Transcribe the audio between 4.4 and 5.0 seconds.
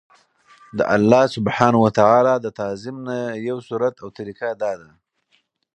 دا ده